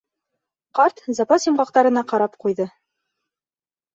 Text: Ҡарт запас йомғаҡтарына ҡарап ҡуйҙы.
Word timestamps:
Ҡарт 0.77 1.01
запас 1.17 1.43
йомғаҡтарына 1.51 2.03
ҡарап 2.13 2.39
ҡуйҙы. 2.45 2.67